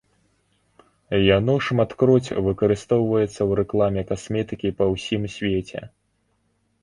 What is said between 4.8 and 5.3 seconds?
ўсім